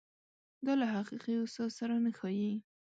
[0.65, 2.53] دا له حقیقي استاد سره نه ښايي.